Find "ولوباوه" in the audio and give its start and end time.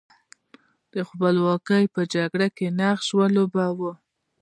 3.17-3.93